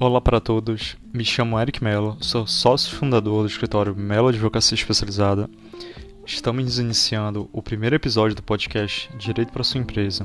[0.00, 5.50] Olá para todos, me chamo Eric Mello, sou sócio fundador do escritório Mello Advocacia Especializada.
[6.24, 10.24] Estamos iniciando o primeiro episódio do podcast Direito para sua empresa.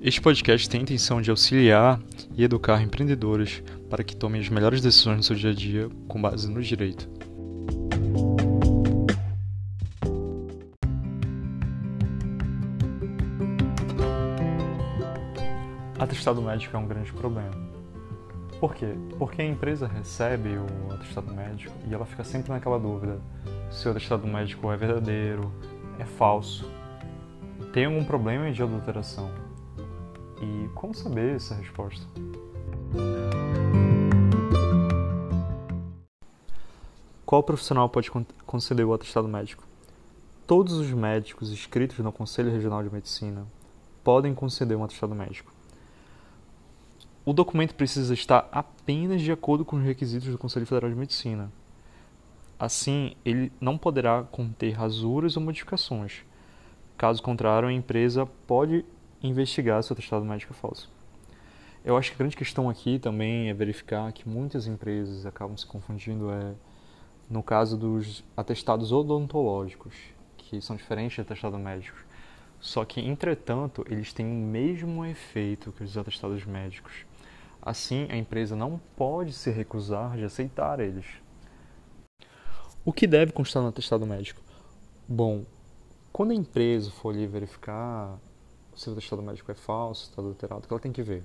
[0.00, 2.00] Este podcast tem a intenção de auxiliar
[2.34, 6.22] e educar empreendedores para que tomem as melhores decisões no seu dia a dia com
[6.22, 7.06] base no direito.
[15.98, 17.83] Atestado médico é um grande problema.
[18.64, 18.94] Por quê?
[19.18, 23.20] Porque a empresa recebe o atestado médico e ela fica sempre naquela dúvida
[23.70, 25.52] se o atestado médico é verdadeiro,
[25.98, 26.66] é falso,
[27.74, 29.30] tem algum problema de adulteração.
[30.40, 32.06] E como saber essa resposta?
[37.26, 38.10] Qual profissional pode
[38.46, 39.62] conceder o atestado médico?
[40.46, 43.46] Todos os médicos inscritos no Conselho Regional de Medicina
[44.02, 45.52] podem conceder um atestado médico.
[47.26, 51.50] O documento precisa estar apenas de acordo com os requisitos do Conselho Federal de Medicina.
[52.58, 56.22] Assim, ele não poderá conter rasuras ou modificações.
[56.98, 58.84] Caso contrário, a empresa pode
[59.22, 60.92] investigar se o atestado médico é falso.
[61.82, 65.66] Eu acho que a grande questão aqui também é verificar que muitas empresas acabam se
[65.66, 66.54] confundindo é
[67.28, 69.94] no caso dos atestados odontológicos,
[70.36, 72.03] que são diferentes de atestados médicos.
[72.64, 77.04] Só que, entretanto, eles têm o mesmo efeito que os atestados médicos.
[77.60, 81.04] Assim, a empresa não pode se recusar de aceitar eles.
[82.82, 84.40] O que deve constar no atestado médico?
[85.06, 85.44] Bom,
[86.10, 88.18] quando a empresa for ali verificar
[88.74, 91.22] se o atestado médico é falso, está adulterado, o que ela tem que ver?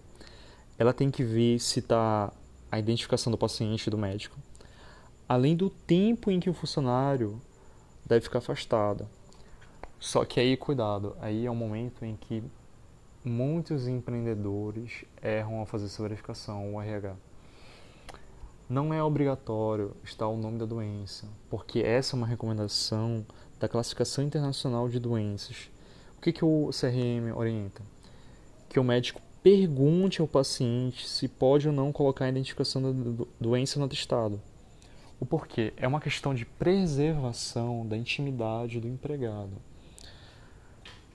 [0.77, 2.33] Ela tem que ver se está
[2.69, 4.37] a identificação do paciente e do médico,
[5.25, 7.41] além do tempo em que o funcionário
[8.05, 9.07] deve ficar afastado.
[9.99, 12.41] Só que aí, cuidado, aí é um momento em que
[13.23, 17.15] muitos empreendedores erram ao fazer essa verificação, o RH.
[18.69, 23.25] Não é obrigatório estar o nome da doença, porque essa é uma recomendação
[23.59, 25.69] da Classificação Internacional de Doenças.
[26.17, 27.81] O que, que o CRM orienta?
[28.69, 33.79] Que o médico pergunte ao paciente se pode ou não colocar a identificação da doença
[33.79, 34.39] no atestado.
[35.19, 35.73] O porquê?
[35.75, 39.68] É uma questão de preservação da intimidade do empregado.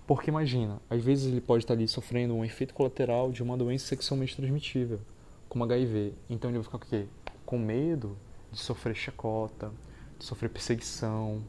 [0.06, 3.86] Porque imagina, às vezes ele pode estar ali sofrendo um efeito colateral de uma doença
[3.86, 5.00] sexualmente transmitível,
[5.48, 6.12] como HIV.
[6.28, 7.06] Então ele vai ficar com o quê?
[7.46, 8.16] Com medo
[8.52, 9.72] de sofrer chacota,
[10.18, 11.42] de sofrer perseguição.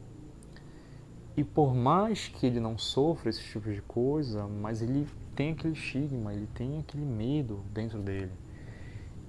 [1.36, 5.74] E por mais que ele não sofra esse tipo de coisa, mas ele tem aquele
[5.74, 8.32] estigma, ele tem aquele medo dentro dele.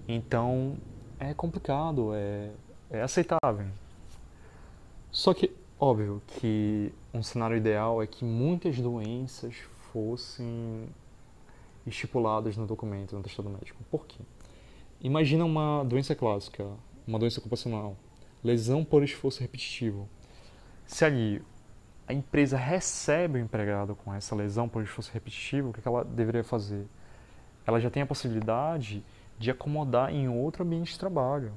[0.07, 0.77] Então
[1.19, 2.51] é complicado, é,
[2.89, 3.67] é aceitável.
[5.11, 9.55] Só que Óbvio que um cenário ideal é que muitas doenças
[9.93, 10.89] fossem
[11.85, 13.83] estipuladas no documento, no testado médico.
[13.91, 14.17] Por quê?
[14.99, 16.67] Imagina uma doença clássica,
[17.07, 17.95] uma doença ocupacional,
[18.43, 20.09] lesão por esforço repetitivo.
[20.83, 21.43] Se ali
[22.07, 26.43] a empresa recebe o empregado com essa lesão por esforço repetitivo, o que ela deveria
[26.43, 26.87] fazer?
[27.67, 29.05] Ela já tem a possibilidade
[29.37, 31.53] de acomodar em outro ambiente de trabalho.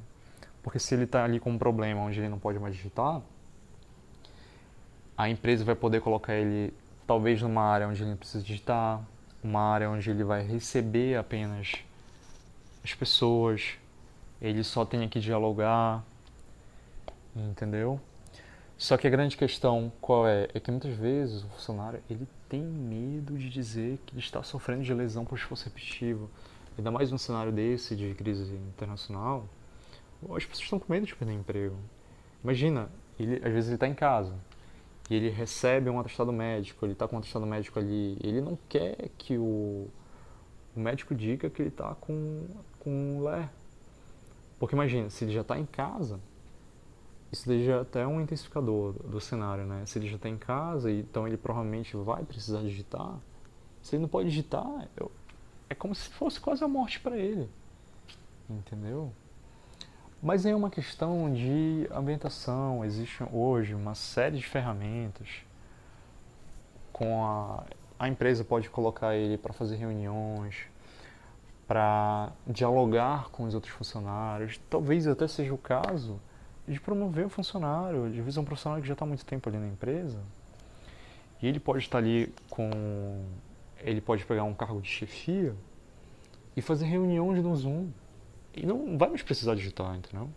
[0.62, 3.22] Porque se ele está ali com um problema onde ele não pode mais digitar,
[5.20, 6.72] a empresa vai poder colocar ele
[7.06, 9.06] talvez numa área onde ele não precisa digitar,
[9.42, 11.74] uma área onde ele vai receber apenas
[12.82, 13.72] as pessoas,
[14.40, 16.02] ele só tem que dialogar,
[17.36, 18.00] entendeu?
[18.78, 20.48] Só que a grande questão qual é?
[20.54, 24.82] É que muitas vezes o funcionário ele tem medo de dizer que ele está sofrendo
[24.84, 26.30] de lesão por esforço repetitivo.
[26.78, 29.46] Ainda mais num cenário desse de crise internacional,
[30.34, 31.76] as pessoas estão com medo de perder emprego.
[32.42, 32.88] Imagina,
[33.18, 34.34] ele, às vezes ele está em casa,
[35.10, 38.56] e ele recebe um atestado médico, ele está com um atestado médico ali, ele não
[38.68, 39.88] quer que o,
[40.76, 42.46] o médico diga que ele está com,
[42.78, 43.50] com LER.
[44.56, 46.20] Porque imagina, se ele já está em casa,
[47.32, 49.84] isso já até é um intensificador do cenário, né?
[49.84, 53.18] Se ele já está em casa, então ele provavelmente vai precisar digitar.
[53.82, 55.10] Se ele não pode digitar, eu,
[55.68, 57.48] é como se fosse quase a morte para ele.
[58.48, 59.12] Entendeu?
[60.22, 62.84] Mas é uma questão de ambientação.
[62.84, 65.28] Existe hoje uma série de ferramentas
[66.92, 67.64] com a
[68.00, 70.56] a empresa pode colocar ele para fazer reuniões,
[71.68, 74.58] para dialogar com os outros funcionários.
[74.70, 76.18] Talvez até seja o caso
[76.66, 79.58] de promover o funcionário, de vezes um profissional que já está há muito tempo ali
[79.58, 80.18] na empresa.
[81.42, 82.70] E ele pode estar ali com.
[83.80, 85.54] Ele pode pegar um cargo de chefia
[86.56, 87.90] e fazer reuniões no Zoom
[88.54, 90.28] e não vai mais precisar digitar, entendeu?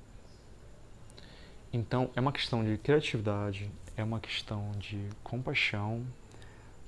[1.72, 6.06] Então, é uma questão de criatividade, é uma questão de compaixão.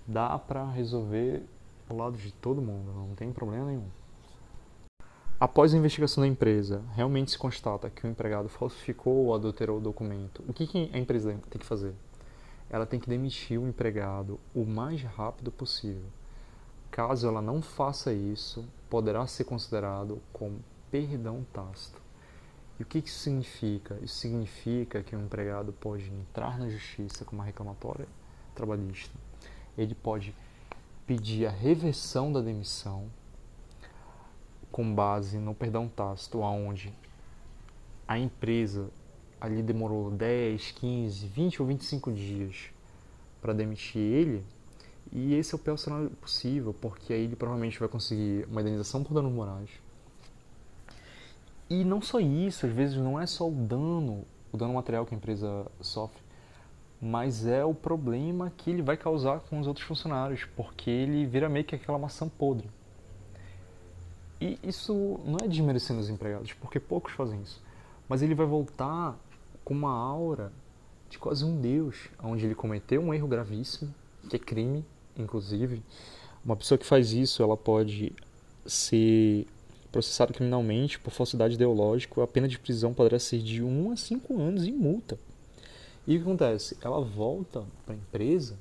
[0.07, 1.43] Dá para resolver
[1.89, 3.87] o lado de todo mundo, não tem problema nenhum.
[5.39, 9.81] Após a investigação da empresa, realmente se constata que o empregado falsificou ou adulterou o
[9.81, 11.93] documento, o que a empresa tem que fazer?
[12.69, 16.05] Ela tem que demitir o empregado o mais rápido possível.
[16.89, 20.59] Caso ela não faça isso, poderá ser considerado como
[20.95, 22.01] perdão tácito.
[22.79, 23.99] E o que isso significa?
[24.01, 28.07] Isso significa que o empregado pode entrar na justiça com uma reclamatória
[28.53, 29.13] trabalhista.
[29.77, 30.33] Ele pode
[31.05, 33.09] pedir a reversão da demissão
[34.71, 36.93] com base no perdão tácito, aonde
[38.07, 38.89] a empresa
[39.39, 42.69] ali demorou 10, 15, 20 ou 25 dias
[43.41, 44.45] para demitir ele,
[45.11, 49.03] e esse é o pior cenário possível, porque aí ele provavelmente vai conseguir uma indenização
[49.03, 49.84] por danos morais.
[51.69, 55.15] E não só isso, às vezes não é só o dano, o dano material que
[55.15, 56.21] a empresa sofre,
[57.01, 61.49] mas é o problema que ele vai causar com os outros funcionários, porque ele vira
[61.49, 62.69] meio que aquela maçã podre.
[64.39, 67.61] E isso não é desmerecendo os empregados, porque poucos fazem isso.
[68.07, 69.17] Mas ele vai voltar
[69.63, 70.51] com uma aura
[71.09, 73.93] de quase um deus, onde ele cometeu um erro gravíssimo,
[74.29, 74.85] que é crime,
[75.17, 75.81] inclusive.
[76.43, 78.13] Uma pessoa que faz isso, ela pode
[78.65, 79.47] ser
[79.95, 82.21] processada criminalmente por falsidade ideológica.
[82.21, 85.17] A pena de prisão poderá ser de 1 a 5 anos e multa.
[86.05, 86.77] E o que acontece?
[86.81, 88.59] Ela volta para a empresa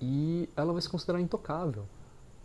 [0.00, 1.84] e ela vai se considerar intocável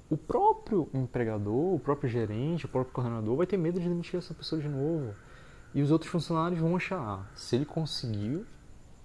[0.09, 4.33] o próprio empregador, o próprio gerente, o próprio coordenador vai ter medo de demitir essa
[4.33, 5.13] pessoa de novo.
[5.73, 8.45] E os outros funcionários vão achar, ah, se ele conseguiu,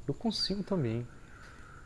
[0.08, 1.06] eu consigo também.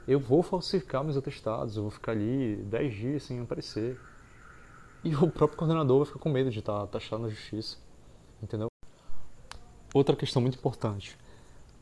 [0.07, 4.01] Eu vou falsificar meus atestados, eu vou ficar ali 10 dias sem aparecer.
[5.05, 7.77] E o próprio coordenador vai ficar com medo de estar taxado na justiça.
[8.43, 8.69] Entendeu?
[9.95, 11.17] Outra questão muito importante.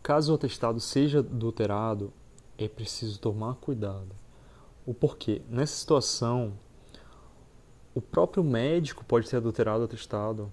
[0.03, 2.13] Caso o atestado seja adulterado,
[2.57, 4.15] é preciso tomar cuidado.
[4.87, 5.43] O porquê?
[5.49, 6.53] Nessa situação,
[7.95, 10.53] o próprio médico pode ter adulterado o atestado.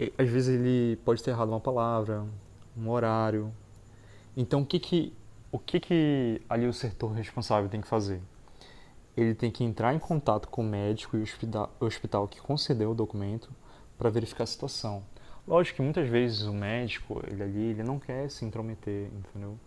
[0.00, 2.26] E, às vezes ele pode ter errado uma palavra,
[2.76, 3.52] um horário.
[4.36, 5.12] Então o que que
[5.52, 8.20] o que que ali o setor responsável tem que fazer?
[9.16, 12.94] Ele tem que entrar em contato com o médico e o hospital, que concedeu o
[12.94, 13.50] documento
[13.96, 15.02] para verificar a situação.
[15.48, 19.58] Lógico que muitas vezes o médico, ele ali, ele não quer se intrometer, entendeu?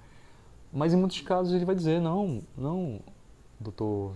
[0.72, 3.00] Mas em muitos casos ele vai dizer, não, não,
[3.60, 4.14] doutor,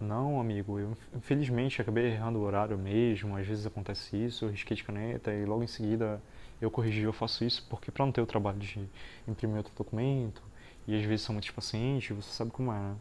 [0.00, 4.76] não, amigo, eu infelizmente acabei errando o horário mesmo, às vezes acontece isso, eu risquei
[4.76, 6.22] de caneta e logo em seguida
[6.60, 8.88] eu corrigi, eu faço isso porque para não ter o trabalho de
[9.28, 10.42] imprimir outro documento,
[10.86, 12.96] e às vezes são muitos pacientes, você sabe como é, né?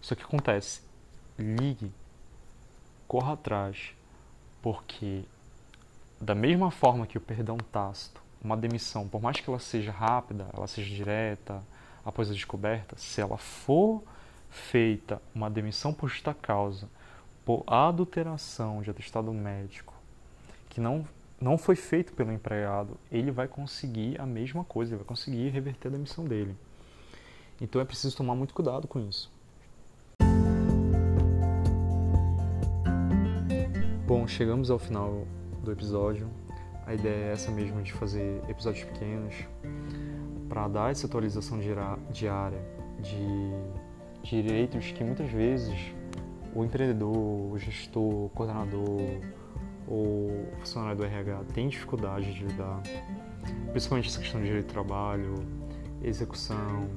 [0.00, 0.80] Só que acontece,
[1.38, 1.92] ligue,
[3.06, 3.94] corra atrás,
[4.62, 5.24] porque
[6.20, 10.46] da mesma forma que o perdão tácito, uma demissão, por mais que ela seja rápida,
[10.52, 11.62] ela seja direta,
[12.04, 14.02] após a descoberta, se ela for
[14.48, 16.88] feita uma demissão por justa causa
[17.44, 19.94] por adulteração de atestado médico
[20.68, 21.06] que não,
[21.40, 25.88] não foi feito pelo empregado, ele vai conseguir a mesma coisa, ele vai conseguir reverter
[25.88, 26.56] a demissão dele.
[27.60, 29.30] Então é preciso tomar muito cuidado com isso.
[34.08, 35.26] Bom, chegamos ao final
[35.62, 36.30] do episódio.
[36.86, 39.34] A ideia é essa mesmo de fazer episódios pequenos
[40.48, 41.60] para dar essa atualização
[42.10, 42.58] diária
[43.02, 43.52] de
[44.22, 45.92] direitos que muitas vezes
[46.54, 48.98] o empreendedor, o gestor, o coordenador
[49.86, 52.80] ou funcionário do RH tem dificuldade de lidar,
[53.72, 55.34] principalmente essa questão de direito de trabalho,
[56.02, 56.88] execução,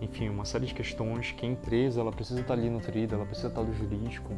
[0.00, 3.48] enfim, uma série de questões que a empresa ela precisa estar ali nutrida, ela precisa
[3.48, 4.32] estar do jurídico,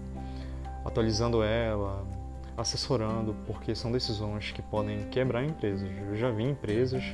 [0.84, 2.06] atualizando ela,
[2.56, 5.88] assessorando, porque são decisões que podem quebrar empresas.
[6.08, 7.04] Eu já vi empresas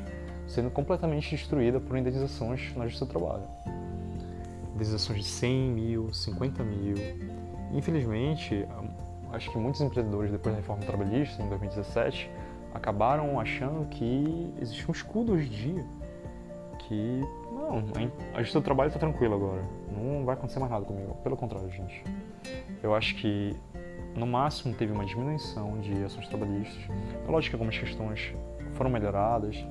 [0.46, 3.44] sendo completamente destruídas por indenizações na justiça do trabalho
[4.76, 6.94] indenizações de 100 mil, 50 mil.
[7.72, 8.66] Infelizmente,
[9.32, 12.30] acho que muitos empreendedores, depois da reforma trabalhista, em 2017,
[12.74, 15.84] acabaram achando que existe um escudo hoje em dia.
[16.80, 17.20] Que,
[17.52, 17.82] não,
[18.34, 19.62] a justiça do trabalho está tranquila agora.
[19.90, 21.14] Não vai acontecer mais nada comigo.
[21.22, 22.02] Pelo contrário, gente.
[22.82, 23.54] Eu acho que,
[24.14, 26.82] no máximo, teve uma diminuição de ações trabalhistas.
[27.26, 28.34] É lógico que algumas questões
[28.74, 29.64] foram melhoradas,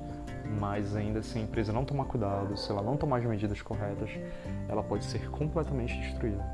[0.58, 4.10] mas ainda se a empresa não tomar cuidado, se ela não tomar as medidas corretas,
[4.68, 6.44] ela pode ser completamente destruída.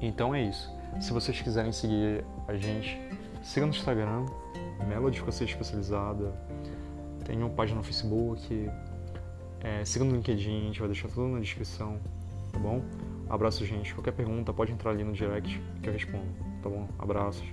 [0.00, 0.72] Então é isso.
[1.00, 3.00] Se vocês quiserem seguir a gente,
[3.42, 4.26] siga no Instagram,
[4.88, 6.32] Melo Advocacia Especializada,
[7.24, 8.70] tem uma página no Facebook,
[9.60, 11.98] é, siga no LinkedIn, a gente vai deixar tudo na descrição,
[12.52, 12.82] tá bom?
[13.28, 13.94] Abraço, gente.
[13.94, 16.26] Qualquer pergunta pode entrar ali no direct que eu respondo,
[16.62, 16.88] tá bom?
[16.98, 17.46] Abraços.